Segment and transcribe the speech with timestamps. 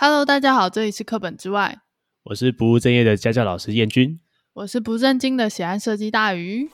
[0.00, 1.80] Hello，大家好，这里是课本之外，
[2.22, 4.20] 我是不务正业的家教老师燕君，
[4.52, 6.70] 我是不正经的喜爱设计大鱼。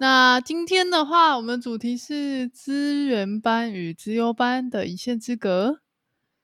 [0.00, 5.78] 那今天的话，我们主题是资源班与资优班的一线之隔。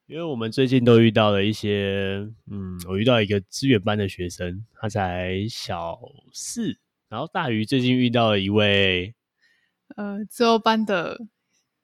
[0.06, 5.98] 因为我们最近都遇到了一些，嗯，我遇到一个资源班的学生，他才小
[6.32, 6.78] 四。
[7.14, 9.14] 然后大鱼最近遇到了一位，
[9.94, 11.20] 呃，自由班的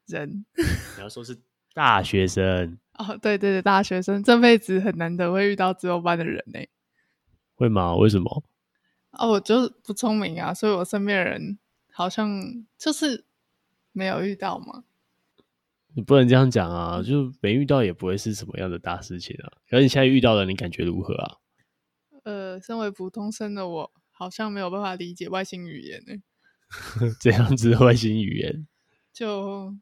[0.04, 0.44] 人。
[0.98, 1.38] 你要说是
[1.72, 6.58] 大学生哦，对对对，大学生这辈子很难得会遇到自由班的人呢。
[7.54, 7.94] 会吗？
[7.94, 8.42] 为什么？
[9.12, 11.60] 哦，我就不聪明啊，所以我身边的人
[11.92, 12.42] 好像
[12.76, 13.24] 就是
[13.92, 14.82] 没有遇到嘛。
[15.94, 19.52] 你不能这样讲啊，就没遇到也不会是什么样的大事情啊。
[19.68, 21.36] 可是你现在遇到了，你感觉如何啊？
[22.24, 23.92] 呃，身为普通生的我。
[24.20, 26.12] 好像没有办法理解外星语言呢。
[27.18, 28.68] 这样子的外星语言，
[29.14, 29.74] 就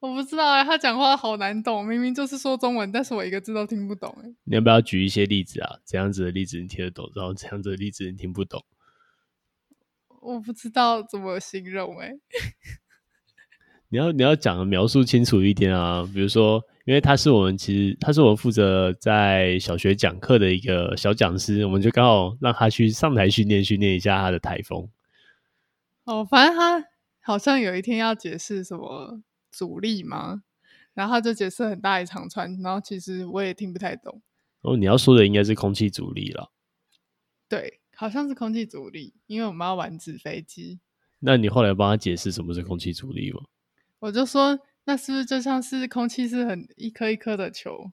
[0.00, 4.34] 我不知道哎，他讲话好难懂，明明就是说中文，但是我一个字都听不懂哎。
[4.44, 5.78] 你要不要举一些例子啊？
[5.84, 8.64] 这样子的例子你听得懂，然后这样子的例子你听不懂？
[10.22, 12.14] 我不知道怎么形容哎。
[13.90, 24.88] 你要你要讲的描述清楚一点啊，比如说，因为他是我们其实他是我们负责在小学讲课的一个小讲师，我们就刚好让他去上台训练训练一下他的台风。
[26.04, 26.84] 哦，反正他
[27.20, 30.42] 好像有一天要解释什么阻力嘛，
[30.92, 34.20] 然后他就解释很大一长串，然后其实我也听不太懂。
[34.60, 36.50] 哦，你要说的应该是空气阻力了。
[37.48, 40.80] 对，好像是空气阻力，因为我们要玩纸飞机。
[41.20, 43.40] 那你后来帮他解释什么是空气阻力吗？
[44.00, 47.92] 我就说，那是不是就像是空气是很一颗一颗的球，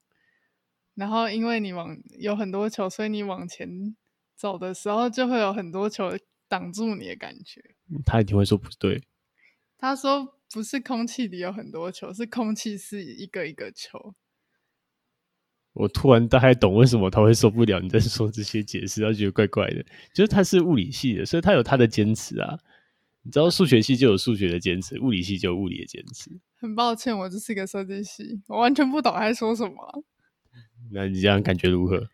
[0.94, 3.96] 然后因为你往有很多球，所以你往前
[4.36, 6.12] 走的时候就会有很多球
[6.48, 7.62] 挡住你的感觉。
[8.06, 9.04] 他一定会说不对。
[9.78, 14.16] 他说不是空气里有很多球，是空气是一个一个球。
[15.74, 19.84] 我突然大概懂为什么他会受不了你在说这些解释，他觉得怪怪的。
[20.14, 22.58] 就是他是物理系的，所以他有他的坚持啊。
[23.26, 26.30] 你知道数学系就有数学的坚持，物理系就有物理的坚持。
[26.58, 30.04] 很抱歉，我就是一个设计系，我完全不懂他在说什么。
[30.94, 32.08] 那你这样感觉如何？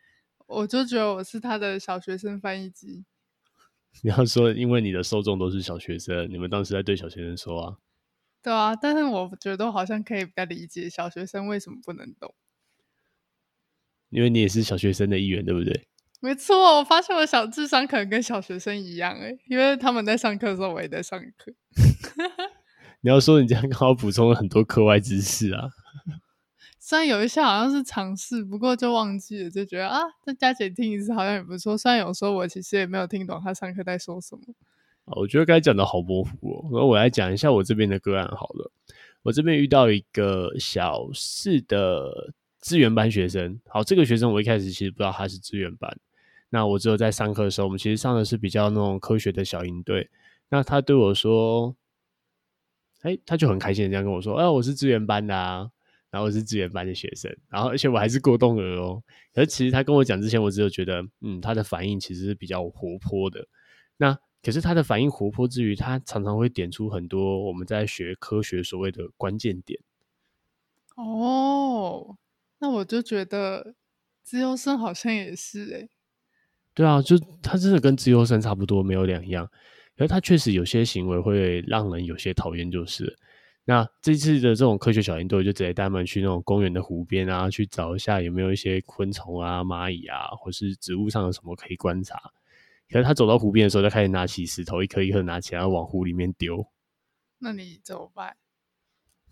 [0.47, 3.03] 我就觉得我是他的小学生翻译机。
[4.03, 7.77] 你要说，因为你的受众都是小学生，你们当时在对小学生说啊？
[8.41, 12.33] 对啊，但是我觉得我好像可以比较理解小学生为什么不能懂。
[14.09, 15.87] 因为你也是小学生的一员，对不对？
[16.21, 21.51] 没错，我发现我小智商可能跟小学生一样诶，因为他们在上课的时候，我也在上课。
[23.01, 25.69] 你要说你这样刚好补充了很多课外知识啊，
[26.79, 31.75] 虽然有一些好像是尝试，不过就忘记了，就觉得啊，再加姐听一次好像也不错。
[31.75, 34.41] 虽然有时候我其实也没有听懂他上课在说什么。
[35.05, 36.69] 我觉得刚才讲的好模糊哦。
[36.71, 38.71] 那我来讲一下我这边的个案好了。
[39.23, 45.97] 我这边遇到一个小四的资源班学生，好，这个学生我一开始其实不知道他是资源班。
[46.53, 50.09] 那我只有在上课的时候，我们其实上的是比较那种科学的小营队。
[50.49, 51.77] 那他对我说
[53.03, 55.71] ：“哎、他就很开心的这样跟我说，哎、我是资源班的啊，
[56.09, 59.01] 然后我是资源班的学生，然后而且我还是过动儿哦。
[59.33, 63.47] 可是其实他跟我讲之前，我只有觉得，嗯，他的反应其实是比较活泼的。
[63.95, 69.79] 那可是他的反应活泼之余，他常常会点出很多我们在学科学所谓的关键点。
[70.97, 72.17] 哦，
[72.59, 73.75] 那我就觉得
[74.21, 75.89] 资优生好像也是哎、”
[76.73, 79.45] 对啊，就他真的跟自由生差不多，没有两样。
[79.97, 83.17] 可是他确实有些行为会让人有些讨厌，就是。
[83.63, 92.19] 那这次的这种科学小研队，就直接带他们去那种公园的湖边啊，去找一下有没有一些昆虫啊、蚂蚁啊，或是植物上有什么可以观察。
[92.89, 96.65] 可是他走到湖边的时候，就开始拿起石头，一颗一颗拿起来往湖里面丢。
[97.37, 98.35] 那你怎么办？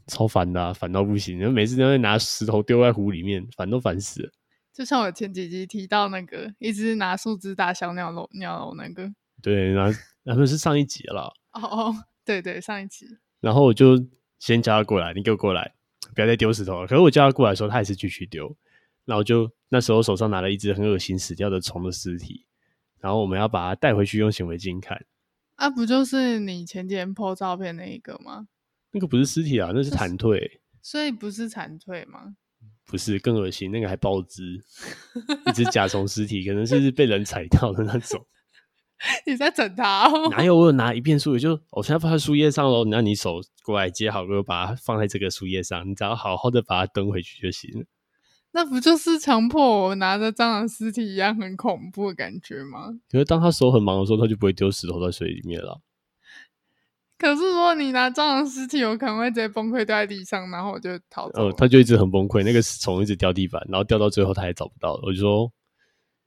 [0.07, 1.39] 超烦的啊，烦到不行！
[1.39, 4.31] 就每次都会拿石头丢在湖里面，烦都烦死了。
[4.79, 11.33] 就像我前几集提到那个，一直拿树枝打小鸟笼鸟笼那个，对，然后那不是上一集了。
[11.51, 13.05] 哦哦，对对，上一集。
[13.41, 14.01] 然后我就
[14.37, 15.73] 先叫他过来，你给我过来，
[16.15, 16.87] 不要再丢石头了。
[16.87, 18.55] 可是我叫他过来的时候，他还是继续丢。
[19.03, 22.45] 然后就那时候手上拿了一只很恶心死掉的虫的尸体，
[23.01, 25.05] 然后我们要把它带回去用显微镜看。
[25.55, 28.47] 啊，不就是你前几天 po 照片那一个吗？
[28.91, 30.59] 那个不是尸体啊，那是蝉蜕。
[30.81, 32.37] 所以不是蝉蜕吗？
[32.89, 34.59] 不是，更恶心，那个还爆汁，
[35.47, 38.25] 一只甲虫尸体，可能是被人踩到的那种。
[39.25, 40.09] 你在整它？
[40.31, 40.57] 哪有？
[40.57, 42.83] 我有拿一片树叶，就我现在放在树叶上喽。
[42.85, 47.85] 那你手过来接好，给我把它放在这个树叶上，你只要好好的把它蹲回去就行了。
[48.51, 52.89] 那不就是强迫我拿着蟑螂尸体一样很恐怖的感觉吗？
[53.09, 55.79] 可是当他手很忙的时候，他就不会丢石头在水里面了。
[57.19, 61.49] 可是如果你拿蟑螂尸体，我可能会直接崩溃掉在地上，然后我就逃走。
[61.49, 65.01] 哦，他就一直很崩溃，那个虫一直掉地板，然后掉到最后他也找不到了。
[65.05, 65.51] 我就说，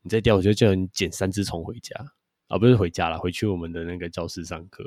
[0.03, 1.97] 你再掉，我就叫你捡三只虫回家
[2.49, 4.85] 啊，不是回家了，回去我们的那个教室上课。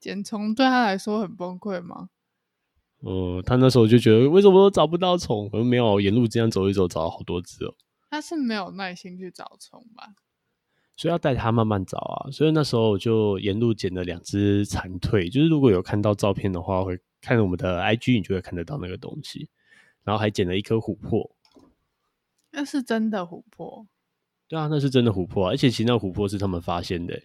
[0.00, 2.08] 捡虫对他来说很崩溃吗？
[3.06, 5.48] 嗯，他那时候就觉得为什么都找不到虫？
[5.50, 7.74] 可能没有沿路这样走一走，找了好多只哦。
[8.10, 10.14] 他是没有耐心去找虫吧？
[10.96, 12.30] 所以要带他慢慢找啊。
[12.30, 19.48] 所以那时候我就沿路捡了两只蝉蜕，就是如果有看到照片的话，会看我们的 IG，你就会看得到那个东西。
[20.02, 21.34] 然后还捡了一颗琥珀，
[22.50, 23.86] 那是真的琥珀。
[24.46, 27.22] 对啊，那是真的琥珀啊，而且其实那琥珀是他们发现的。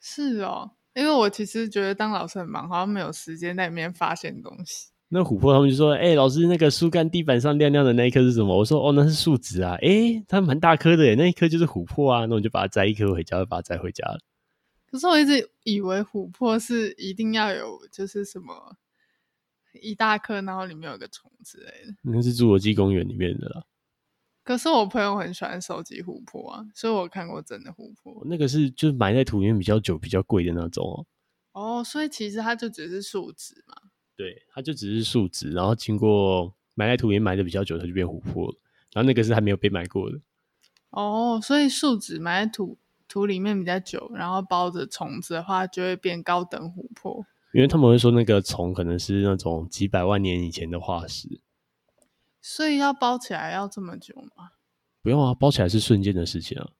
[0.00, 0.72] 是哦。
[0.94, 4.88] 因为我其实觉得当老师很忙，好像没有时间在里面发现东西。
[5.08, 9.74] 那琥珀他们就说：“哎、欸，老师，那个树干地板上亮亮的那一颗是什么？”我说：“哦，那是树脂啊。
[9.76, 12.26] 欸”哎，它蛮大颗的耶，那一颗就是琥珀啊。
[12.26, 14.18] 那我就把它摘一颗回家，就把它摘回家了。
[14.90, 18.76] 可是我一直以为琥珀是一定要有，就是什么
[19.80, 21.94] 一大颗，然后里面有个虫之类的。
[22.02, 23.64] 那是侏罗纪公园里面的啦。
[24.42, 28.24] 可是我朋友很喜欢收集琥珀啊，所以我看过真的琥珀。
[28.26, 31.06] 那个是就是埋在土里面比较久、比较贵的那种哦。
[31.52, 33.74] 哦，所以其实它就只是树脂嘛。
[34.16, 38.58] 对，它就只是树脂，然后经过埋在土里面埋的比较久，它就变琥珀了。
[38.92, 40.18] 然后那个是还没有被埋过的。
[40.90, 47.26] 哦，所以树脂埋在土土里面比较久，然后包着虫子的话，就会变高等琥珀。
[47.52, 51.40] 因为他们会说那个虫可能是那种几百万年以前的化石。
[52.40, 54.52] 所以要包起来要这么久吗？
[55.02, 56.70] 不用啊，包起来是瞬间的事情啊。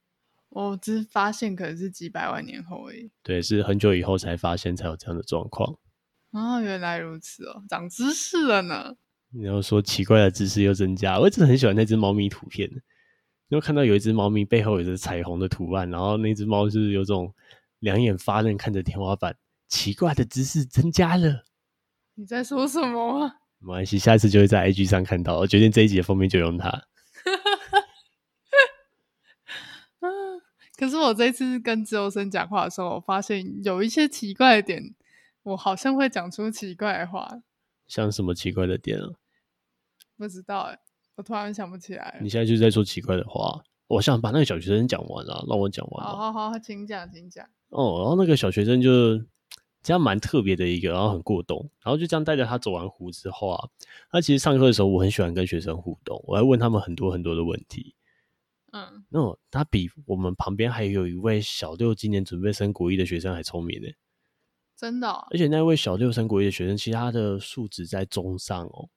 [0.49, 3.11] 我只是发现可能是几百万年后而已。
[3.21, 5.77] 对，是很久以后才发现才有这样的状况。
[6.31, 8.95] 哦，原来如此哦，长知识了呢。
[9.31, 12.69] 你要说奇怪的知识又增加，我一直很喜欢那只猫咪图片。
[13.49, 17.33] 因为看到有一只猫咪背后有着彩虹的图案，然后那只猫就是有种
[17.79, 19.37] 两眼发愣看着天花板，
[19.69, 21.45] 奇怪的知识增加了。
[22.15, 23.35] 你在说什么啊？
[23.59, 25.37] 没关系，下一次就会在 IG 上看到。
[25.37, 26.69] 我决定这一集的封面就用它。
[30.77, 34.93] 可是我这次跟自由生讲话的时候，我发现有一些奇怪的点，
[35.47, 37.41] 我好像会讲出奇怪的话。
[37.87, 39.09] 像什么奇怪的点啊？
[40.17, 40.79] 不知道哎，
[41.15, 42.19] 我突然想不起来。
[42.21, 46.05] 你现在就在说奇怪的话，我想把那个小学生讲完了，让我讲完。
[46.05, 47.45] 好好好，请讲，请讲。
[47.69, 49.23] 哦，然后那个小学生就。
[49.83, 53.69] 这样蛮特别的一个，然后很过动，然后就这样带着他走完湖之后啊，
[54.11, 57.95] 他其实上课的时候我很喜欢跟学生互动，我还问他们很多很多的问题。
[58.73, 63.87] 嗯，那他比我们旁边还有一位小六今年准备升国一的学生还聪明呢。
[64.77, 65.25] 真的哦？
[65.31, 68.89] 而且那位小六升国一的学生，其实他的素质在中上哦。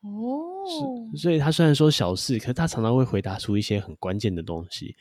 [0.00, 4.96] 哦，所以他虽然说小事，可是他常常会回答出一些很关键的东西。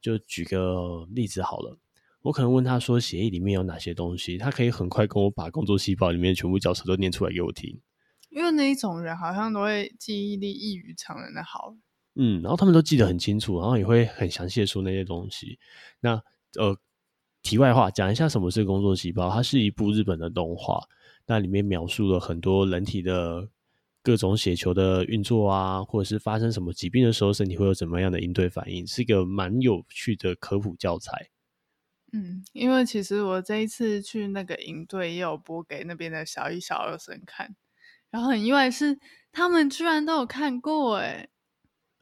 [0.00, 1.76] 就举个例子好了。
[2.22, 7.80] 我可能问他说：“协议里面有哪些东西？”他可以很快跟我把工作细胞里面全部教程都念出来给我听。
[8.30, 11.74] 因为那一种人好像都会记忆力异于常人的好。
[12.16, 15.58] 嗯，然后他们都记得很清楚，然后也会很详细的说那些东西。
[16.00, 16.20] 那
[16.58, 16.76] 呃，
[17.42, 19.30] 题外话讲一下什么是工作细胞？
[19.30, 20.82] 它是一部日本的动画，
[21.26, 23.48] 那里面描述了很多人体的
[24.02, 31.30] 各种血球的运作啊，或者是发生什么疾病的时候，身体会有怎么样的应对反应，是一个蛮有趣的科普教材。
[32.12, 37.54] 嗯，因为其实我这一次去那个营队，也有播给那边的小一、小二生看，
[38.10, 38.98] 然后很意外是
[39.30, 41.28] 他们居然都有看过，哎，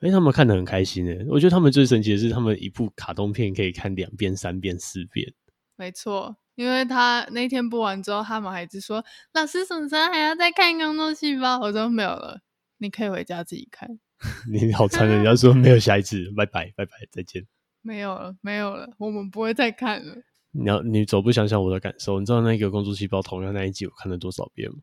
[0.00, 5.32] 哎，他们看得很开心哎，我觉得他们最神奇的是，他们一部卡通片可以看两遍、三遍、四遍。
[5.76, 11.56] 没错，因为他那天播完之后，他们还是说老师什么时候还要再看《工作细胞》？
[11.60, 12.40] 我说没有了，
[12.78, 13.98] 你可以回家自己看。
[14.50, 17.46] 你好残忍，人家说没有下一次，拜拜拜拜，再见。
[17.82, 20.16] 没有了，没有了，我们不会再看了。
[20.52, 24.78] 你要你走步想想我的感受，你知道那个工作细胞同样那一集我看了多少遍吗？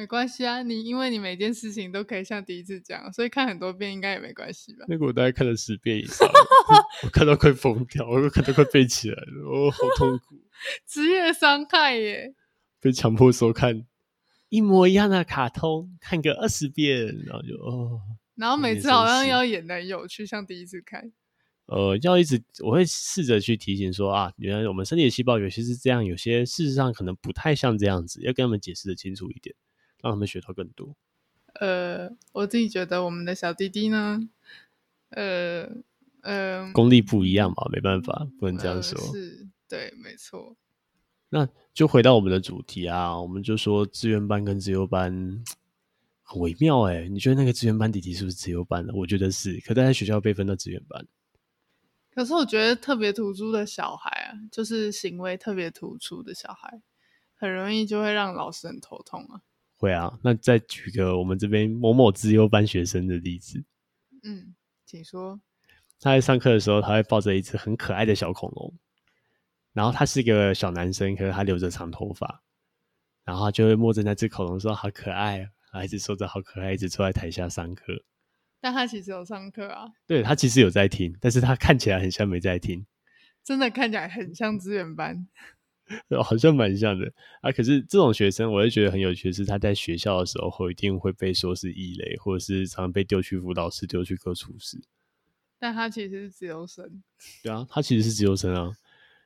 [0.00, 4.86] 没关系啊，你因为你每件事情都可以像第一次讲，所以看很多遍应该也没关系吧？
[4.88, 6.26] 那个我大概看了十遍以上，
[7.04, 10.36] 我看到快疯掉，我都看到快背起来了，哦，好痛苦，
[10.88, 12.34] 职业伤害耶！
[12.80, 13.84] 被强迫收看
[14.48, 18.00] 一模一样的卡通，看个二十遍，然后就哦，
[18.36, 21.12] 然后每次好像要演得很有趣，像第一次看。
[21.66, 29.54] 呃，要一直我会试着去提醒说啊，原来我们身体的细胞有些是这样，有些事实上可能不太像这样子，要跟他们解释的清楚一点，
[30.02, 30.94] 让他们学到更多。
[31.54, 34.28] 呃，我自己觉得我们的小弟弟呢，
[35.10, 35.68] 呃
[36.22, 39.00] 呃，功力不一样嘛，没办法，不能这样说。
[39.00, 40.56] 呃、是，对，没错。
[41.30, 45.44] 那就回到我们的主题啊，我们就说资源班跟自由班
[46.22, 48.94] 很微妙哎、欸，你觉得那个资源班弟弟是不是自由班的？
[48.94, 51.06] 我觉得是，可他在学校被分到资源班。
[52.12, 56.82] 可是我觉得特别突出的小孩啊，就是行为特别突出的小孩，
[57.34, 59.42] 很容易就会让老师很头痛啊。
[59.80, 63.64] 会啊，那再举个我们这边某某资优班学生的例子。
[64.22, 65.40] 嗯，请说。
[65.98, 68.74] 他在上课的时候，他会抱着一只很可爱的小恐龙，
[69.72, 72.42] 然后他是一个小男生，可是他留着长头发，
[73.24, 78.04] 然后他就会摸着那只恐龙说：“好可爱。”还一直说着“好可爱”，一直坐在台下上课。
[78.60, 79.86] 但他其实有上课啊。
[80.06, 82.84] 对，他其实有在听，但是他看起来很像没在听。
[83.42, 85.26] 真的看起来很像资源班，
[86.22, 87.50] 好像蛮像的啊。
[87.52, 94.80] 可是这种学生，我会觉得很有趣的是，他在学校的时候，一定会被说是异类，或者是常常被丢去辅导室、丢去各处室。
[95.58, 97.02] 但他其实是自由生，
[97.42, 98.72] 对啊，他其实是自由生啊。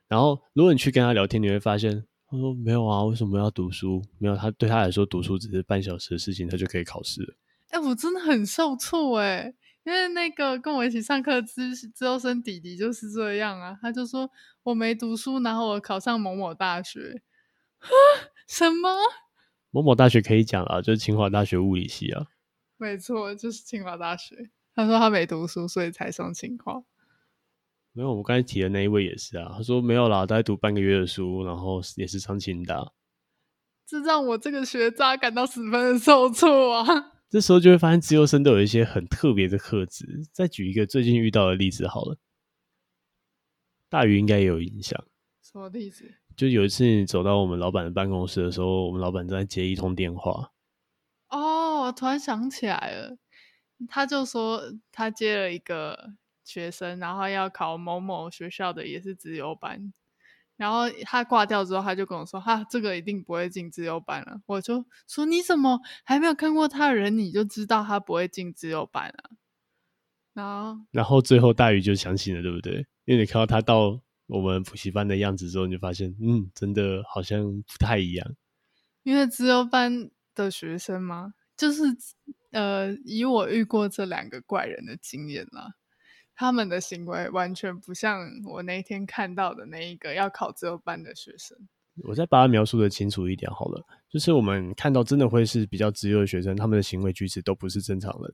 [0.07, 4.03] 然后，如果你去跟他聊天，你会发现，他说没有啊，为什么要读书？
[4.17, 7.33] 没有，他对他来说，读书只是半小时的事情，他就可以考试了。
[7.69, 14.29] 哎、欸，我真的很受挫哎、欸，因为那个跟我一起上课资资优生弟弟就是这样啊，他就说
[14.63, 17.21] 我没读书，然后我考上某某大学，
[18.47, 18.89] 什么？
[19.69, 22.25] 某某大学可以讲啊，就是清华大学物理系啊。
[22.77, 24.49] 没错，就是清华大学。
[24.73, 26.83] 他说他没读书，所以才上清华。
[27.93, 29.53] 没有，我们刚才提的那一位也是啊。
[29.55, 32.91] 他说没有啦，大概读半个月的书，然后也是上清大。
[33.85, 37.11] 这让我这个学渣感到十分的受挫啊！
[37.35, 40.23] 这时候就会发现，自由生都有一些很特别的特质。
[40.31, 42.17] 再举一个最近遇到的例子好了，
[43.89, 45.03] 大鱼应该也有印象。
[45.43, 46.09] 什么例子？
[46.37, 50.53] 就有一次你走到我们老板的办公室的时候，我们老板正在接一通电话。
[51.27, 53.17] 哦，我突然想起来了。
[53.89, 56.13] 他就说他接了一个
[56.45, 59.91] 学生，然后要考某某学校的也是自由班，
[60.57, 69.29] 然后他挂掉之后，他就跟我说：“哈，这个一定不会进自由班了。”我就说：“你怎么还没有看过他的人，你就知道他不会进自由班啊？”
[70.33, 72.85] 然后，然后最后大鱼就相信了，对不对？
[73.05, 78.35] 因为你看到他到我们补习班的样子之后，你就发现，嗯，真的好像不太一样。
[79.03, 81.33] 因为自由班的学生嘛？
[81.57, 81.83] 就是。
[82.51, 85.73] 呃，以我遇过这两个怪人的经验啦，
[86.35, 91.57] 他们的行为完全不像我那天看到的那一个要考资优班的学生。
[92.03, 98.33] 我再把它描述的清楚一点好了，就是我们看到真的会是比较资优的学生，他们的行为举止都不是正常人。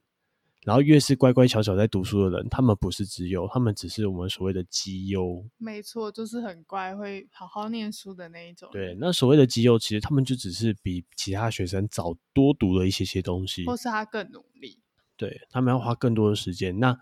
[0.64, 5.44] 然后越是乖乖巧巧在读书的人，他们不是资优，他们只是我们所谓的绩优。
[5.58, 8.70] 没错，就是很乖，会好好念书的那一种。
[8.72, 14.80] 对，那所谓的绩优，其实他们就只是比其他学生早多读了一些些东西，或是他更努力。
[15.18, 16.80] 对，他们要花更多的时间。
[16.80, 17.00] 那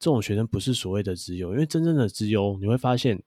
[0.00, 3.22] 这种学生不是所谓的资优，因为真正的资优，你会发现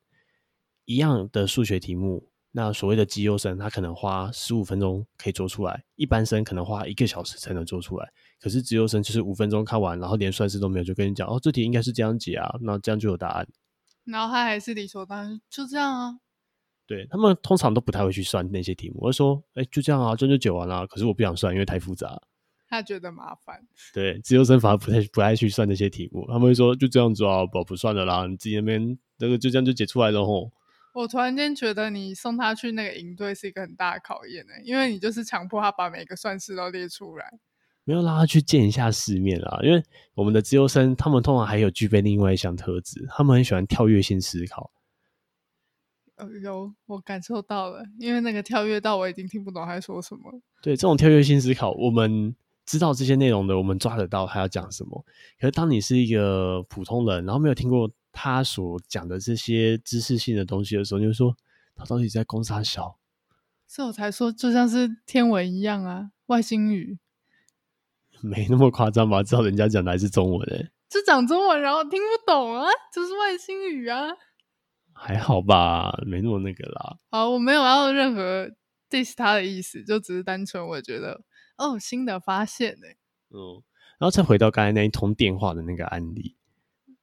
[0.83, 2.27] 一样的数学题目。
[2.55, 8.11] 那所谓的绩优生，他可能花十五分钟可以做出来，一般生可能花一个小时才能做出来。
[8.39, 13.47] 可是资优生就是五分钟看完，然后连算式都没有，就跟你讲哦，这题应该是这样解啊，那这样就有答案。
[14.05, 16.19] 然后他还是理所当然，就这样啊。
[16.85, 20.85] 对，他们通常都不太会去算那些题目，我就说，哎，就这样啊，这就解完了。
[20.85, 22.21] 可是我不想算，因为太复杂。
[22.73, 23.65] 他觉得麻烦。
[23.93, 30.51] 对，自由生反而不太不爱去算那些题目，他们会说就这样子啊，不不算了啦，你自己那边那个就这样就解出来了吼。
[30.93, 37.25] 我突然间觉得你送他去那个营队是一个很大的考验呢，因为你就是强迫他把每个算式都列出来。
[37.85, 44.71] 没有让他去见一下世面啊，因为我们的自由生他们通常还有具备另外一项特质，他们很喜欢跳跃性思考。
[46.15, 50.31] 呃，有我感受到了，因为那个跳跃到我已经听不懂他在说什么。
[50.61, 55.05] 对，这种跳跃性思考，我们知道这些内容的，我们抓得到他要讲什么。
[55.39, 57.91] 可是当你是一个普通人，然后没有听过。
[58.15, 61.35] 他所讲的这些知识性的东西的时候，你就说
[61.75, 62.99] 他到底在攻啥小？
[63.65, 66.99] 所以我才说，就像是天文一样啊，外星语。
[68.21, 69.23] 没那么夸张吧？
[69.23, 74.09] 知道人家讲的还是中文诶、欸，就讲中文，然后听不懂啊，就是外星语啊。
[74.93, 76.97] 还好吧，没那么那个啦。
[77.09, 78.47] 好，我没有要任何
[78.91, 81.19] diss 他的意思，就只是单纯我觉得
[81.63, 82.97] 哦，新的发现呢、欸。
[83.29, 83.63] 嗯，
[83.97, 86.35] 然后再回到刚才那一通电话的那个案例，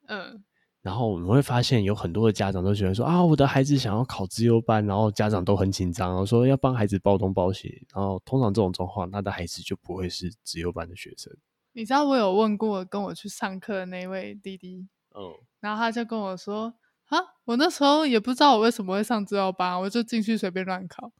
[0.07, 0.45] 嗯。
[0.83, 7.87] 然后我们会发现，有很多的家长都喜欢说啊，我的孩子想要考资优班，然后家长都很紧张，然后说要帮孩子报东报西。
[7.95, 11.37] 然后通常这种状况，他的孩子就不会是资优班的学生。
[11.73, 16.73] 你知道我有问过跟我去上课的那位弟弟，嗯，然后他就跟我说
[17.09, 21.13] 啊，我那时候也不知道我为什么会上资优班，我就进去随便乱考。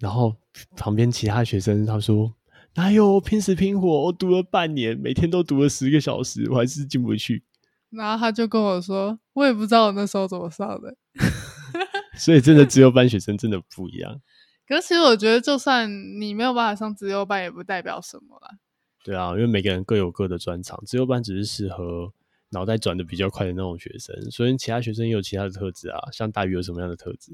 [0.00, 0.36] 然后
[0.76, 2.34] 旁边其他学生他说，
[2.74, 7.44] 哪有拼死拼活，我读了半年，每天都读了十个小时，我还是进不去。
[7.90, 10.94] 然后他就跟我说：“我也不知道我那时候怎么上的。
[12.18, 14.20] ”所以真的资优班学生真的不一样。
[14.66, 15.90] 可是其实我觉得，就算
[16.20, 18.58] 你没有办法上资优班，也不代表什么啦。
[19.02, 22.12] 对啊，因为每个人各有各的专长，资优班只是适合
[22.50, 25.98] 脑袋转的比较快的那种学生，所以其他学生也有其他的特质啊。
[26.12, 27.32] 像大鱼有什么样的特质？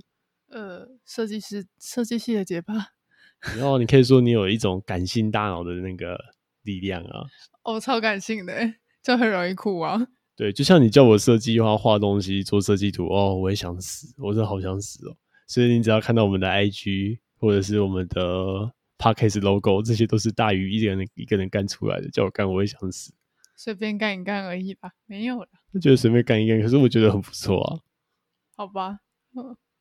[0.55, 2.75] 呃，设计师设计系的结巴。
[3.59, 6.17] 然后你可以说你有一种感性大脑的那个
[6.63, 7.27] 力量啊。
[7.65, 8.55] 哦，超感性的，
[9.03, 10.07] 就很容易哭啊。
[10.37, 15.17] 对，就像你叫我设计画画东西、做设计图，哦，我也想死，我真的好想死哦。
[15.49, 23.13] 所以你只要看到我们的 IG 或者是我们的 Podcast logo，这些都是大鱼一个人一个人干出来的，叫我干我也想死。
[23.57, 25.49] 随便干一干而已吧，没有了。
[25.73, 27.81] 我觉得随便干一干，可是我觉得很不错啊。
[28.57, 29.01] 好吧，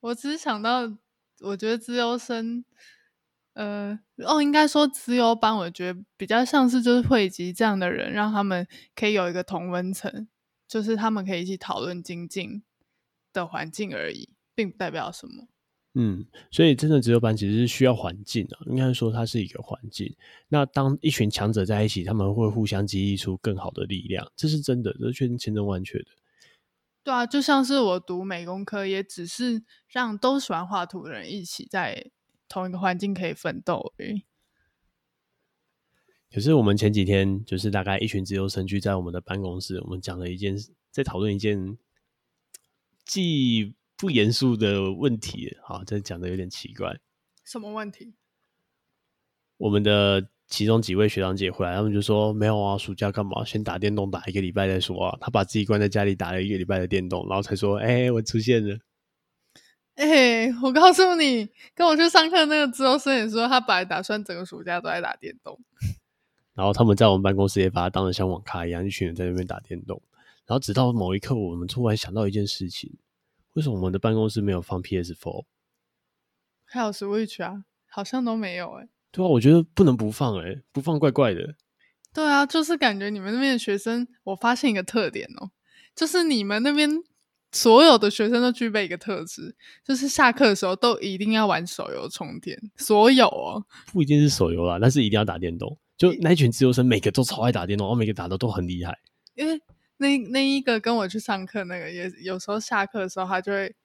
[0.04, 0.82] 我只是想到，
[1.40, 2.66] 我觉得资优生，
[3.54, 10.28] 呃，哦，应该说资优班，我觉得比较像是就是汇集这样的人，让他们可以有一个同温层，
[10.68, 12.64] 就是他们可以一起讨论精进
[13.32, 15.48] 的环境而已，并不代表什么。
[15.94, 20.14] 嗯，所以真的资优班其实是需要环境的，应该说它是一个环境。
[20.50, 26.08] 那当一群强者在一起，他们会互相激励出更好的力量，这是真的，这是千真万确的。
[27.04, 32.12] 对啊，就像是我读美工科，也只是让都喜欢画图的人一起在
[32.48, 34.24] 同一个环境可以奋斗而已。
[36.32, 40.56] 可是我们前几天就是大概一群自由生聚在我们的办公室，我们讲了一件，
[40.90, 41.78] 在讨论一件
[43.06, 47.00] 既不严肃的问题，好，这讲的有点奇怪。
[47.44, 48.16] 什么问题？
[49.58, 53.44] 我们的其中几位学长姐回来，他们就说：“没有啊，暑假干嘛？
[53.44, 58.78] 先打电动打一个礼拜再说啊。”他把自己关在家里打了一个礼拜的电动，然后才说：“哎、欸，我出现了。”
[59.98, 60.06] 哎、
[60.46, 65.60] 欸，我告诉你，跟我去上课那个资优生也说，他本来打算整个暑假都在打电动。
[66.54, 70.00] 然后他们在我们办公室也把他当得像网咖一样，一群人在那边打电动。
[70.46, 72.96] 然后直到某一刻，我们突然想到一件事情。
[73.54, 75.46] 为什么我们的办公室没有放 PS Four？
[76.66, 78.90] 还有 Switch 啊，好像都没有哎、欸。
[79.14, 81.56] 对啊，我觉得不能不放哎、欸，不放怪怪的。
[82.12, 85.52] 对啊，就是感觉你们那边的学生，我发现一个特点哦，
[85.96, 86.90] 就是你们那边
[87.52, 89.56] 所有的学生都具备一个特质，
[89.86, 92.60] 就是下课的时候都一定要玩手游充电。
[92.76, 95.78] 所有哦，不一定是手游啦，但是一定要打电动。
[95.96, 99.00] 就那一群自由生，每个都超爱打电动，然后每个打的都很厉害。
[99.36, 99.62] 因为
[99.98, 103.76] 那那一个跟我去上课那个，也有时候下课的时候，他就会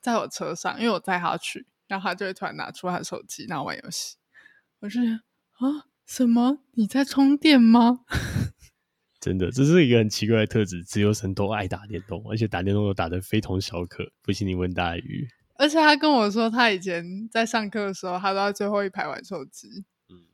[0.00, 4.16] 在我车上，因为我载他去，然后他就会突然拿出他的手机，然后玩游戏。
[4.80, 6.58] 我就想啊，什么？
[6.72, 8.00] 你在充电吗？
[9.20, 14.10] 真的，这是一个很奇怪的特质，自由神都爱打电动，而且打电动都打得非同小可。
[14.22, 15.28] 不信你问大鱼。
[15.56, 19.68] 而且他跟我说，他以前在上课的时候，他都在最后一排玩手机。
[20.08, 20.24] 嗯，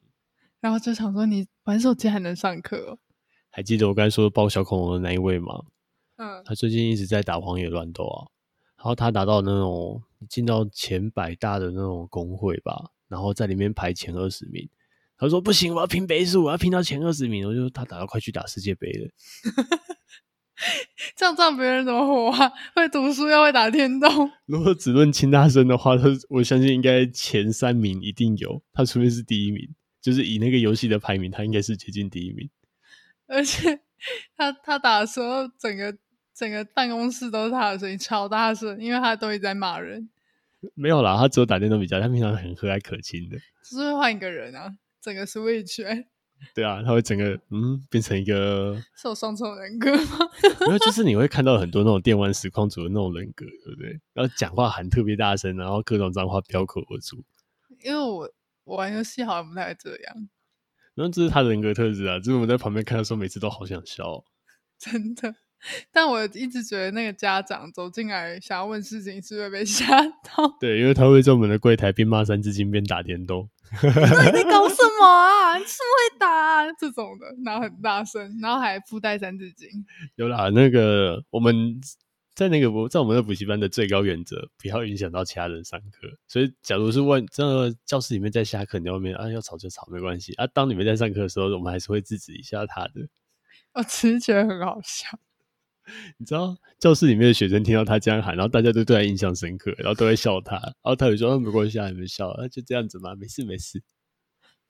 [0.60, 2.98] 然后就想说，你玩手机还能上课哦？
[3.50, 5.64] 还记得我刚才说的抱小恐龙的那一位吗？
[6.18, 8.30] 嗯，他最近一直在打荒野乱斗啊，
[8.76, 14.68] 然后他打到那种进到前百大的那种工会吧，然后在里面排前二十名。
[15.18, 17.48] 他说不行，我要拼倍数，我要拼到前二十名。
[17.48, 19.08] 我就说他打到快去打世界杯了，
[21.16, 22.52] 这样这样别人怎么活啊？
[22.74, 24.30] 会读书又会打电动。
[24.44, 29.66] 如果只论亲大生的话，他我相信应该前三名一定有，他除非是第一名，
[30.02, 32.50] 就是以那个游戏的排名，他应该是接近第一名。
[33.26, 33.80] 而且
[34.36, 35.96] 他他打的时候，整个
[36.34, 40.10] 整个办公室都是他的声音，超大声，因为他都一直在骂人。
[40.74, 43.36] 没有啦，他只有打电动比较，他平常很和蔼可亲的。
[43.38, 46.08] 就是会换一个人啊，整个 switch、欸。
[46.54, 50.18] 对啊，他会整个嗯变成一个 受双重人格吗？
[50.68, 53.98] 没有，就是你会看到很多那种电玩实况组的那种人格，对不对？
[54.12, 57.24] 然后讲话喊特别大声，然后各种脏话飙口而出。
[57.82, 58.30] 因为我
[58.64, 60.28] 我玩游戏好像不太这样。
[60.94, 64.22] 然后这是他的人格特质啊，就是我们在旁边看的时候，每次都好想笑，
[64.78, 65.34] 真的。
[65.92, 70.56] 但我一直觉得那个家长走进来想要问事情，是会被吓到。
[70.60, 73.48] 对，因为他会在我们的柜台边骂三字经边打电动。
[73.82, 75.56] 你在搞什么啊？
[75.58, 76.72] 你是不会打啊？
[76.78, 79.68] 这种的，然后很大声，然后还附带三字经。
[80.14, 81.80] 有啦，那个我们。
[82.36, 86.06] 在那个在我们的补习班的最高原则，不要影响到其他人上课。
[86.28, 90.46] 所以，假如是问这个教室里面在下课，你在外面啊要吵就吵没关系啊。
[90.48, 93.08] 当你们在上课的时候，我们还是会制止一下他的。
[93.72, 95.18] 我其实觉得很好笑。
[96.18, 100.56] 你知道教室里面的学生听到他这样喊，然后大家都对他印象深刻，然后都会笑他。
[100.56, 103.82] 然后他有说：“没关系啊，你们笑啊，就这样子嘛，没事没事。”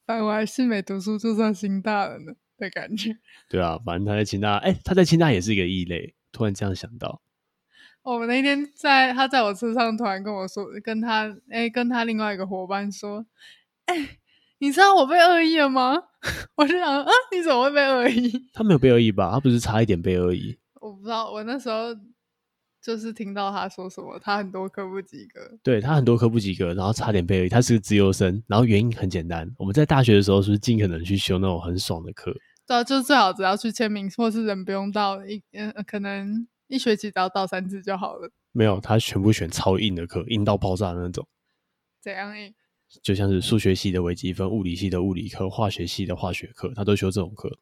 [0.06, 3.18] 反正我还是没读书就算心大了呢的感觉。
[3.48, 6.14] 对啊，反正他在清大，哎、欸，他在清大也是一个异类。
[6.32, 7.22] 突然这样想到。
[8.02, 13.26] 我们那天在他在我车上突然跟我说，跟他哎、欸，跟他另外一个伙伴说，
[13.86, 14.18] 哎、欸，
[14.58, 15.96] 你知道我被恶意了吗？
[16.56, 18.48] 我就想，啊，你怎么会被恶意？
[18.52, 19.32] 他没有被恶意吧？
[19.32, 20.56] 他不是差一点被恶意？
[20.80, 21.94] 我不知道，我那时候
[22.82, 27.48] 就是听到他说什么，他很多科不及格，对，他很多科不及格，然后差点被。
[27.48, 32.34] 他是个资优生，然后原因很简单，我们在大学的时候是不是尽可能去修那种很爽的课？
[32.66, 36.46] 对啊，就是最好只要去签名，或是人不用到一嗯，可能。
[36.68, 38.28] 一学期只要到三次就好了。
[38.50, 41.24] 没有，他全部选超硬的课，硬到爆炸的那种。
[42.00, 42.52] 怎样硬？
[43.04, 47.56] 就像是数学系的微积分，物理系的物理课，化学系的化学课，他都修这种课。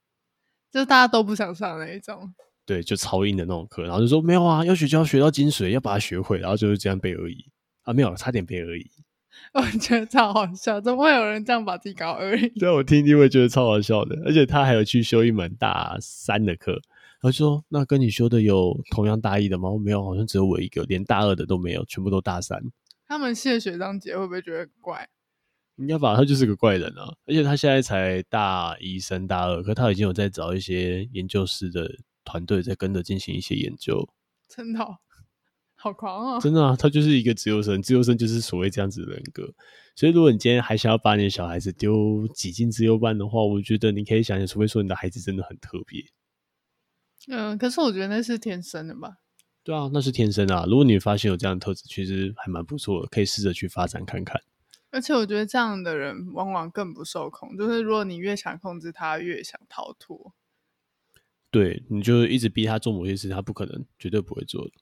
[0.70, 2.34] 就是大家都不想上的那一种。
[2.66, 7.44] 对，就超硬的那种课，然后就说没有啊，要学就要学到精髓，要把它学会，然后就是这样背而已
[7.82, 8.90] 啊，没有，差点背而已。
[9.52, 12.48] 我觉得超好笑，怎么会有人这样把自己搞而已？
[12.58, 16.80] 对，我听你会觉得超好笑的，而且他还有去修一门大三的课。
[17.20, 22.62] 他说：“那跟你修的有同样大一的吗？”没有，好像只有我一个，连大二的都没有，全部都大三。
[23.06, 25.08] 他们系的学长姐会不会觉得很怪？
[25.76, 27.14] 应该吧，他就是个怪人啊！
[27.26, 31.90] 而且他现在才大一升大二，可他已经有在找一些研究室的
[32.24, 34.08] 团队在跟着进行一些研究。
[34.48, 34.98] 真的、哦，
[35.74, 36.40] 好狂啊、哦！
[36.40, 39.52] 真的啊，他就是一个自由生，自由生就是所谓这样子的人格。
[39.96, 46.02] 所以，如果你今天还想要把你的小孩子丢挤进自由班的话，我觉得你可以想想，除非说你的孩子真的很特别。
[47.28, 49.18] 嗯，可是我觉得那是天生的吧？
[49.62, 50.64] 对啊，那是天生啊。
[50.68, 54.40] 如果你发现有这样的特质，其实还蛮不错的，可以试着去发展看看。
[54.90, 60.34] 而且我觉得这样的人往往更不受控，就是如果你越想控制他，越想逃脱。
[61.54, 64.72] 对，你就一直逼他做某些事，他不可能，绝对不会做的。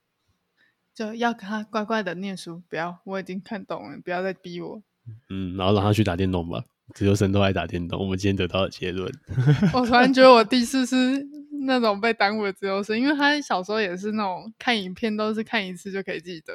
[0.95, 4.83] 就要他乖乖的念书，不要，我已经看懂了，不要再逼我。
[5.29, 6.65] 嗯，然后让他去打电动吧。
[6.95, 9.13] 自由生都爱打电动，我们今天得到的结论。
[9.75, 11.23] 我突然觉得我弟是是
[11.67, 16.55] 那种被耽误的自由生，因为他小时候也是那种看影片都是看一次就可以记得，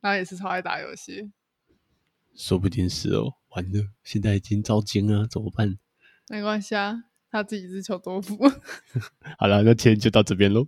[0.00, 1.30] 然后也是超爱打游戏。
[2.34, 5.78] 说不定是哦，完了，现在已经遭惊了，怎么办？
[6.28, 8.36] 没关系啊，他自己自求多福。
[9.38, 10.66] 好了，那今天就到这边喽。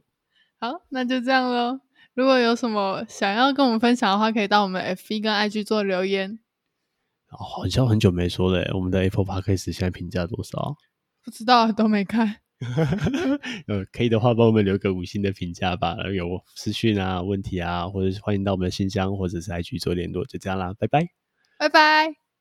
[0.58, 1.80] 好，那就这样喽。
[2.14, 6.38] 如果有什么想要跟我们分享的话，可以到我们 FB 跟 IG 做留言。
[7.30, 10.76] 哦，好像很久没说了，我们的 Apple Podcast 现在评价多少？
[11.24, 12.36] 不知道，都没看。
[13.66, 15.96] 呃，可以的话，帮我们留个五星的评价吧。
[16.14, 21.08] 有私讯啊、问题啊，或者是欢迎到我们的信箱或者是 IG 做联络，就这样啦，拜拜，
[21.58, 22.31] 拜拜。